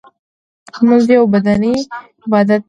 [0.77, 1.73] لمونځ یو بدنی
[2.25, 2.59] عبادت دی.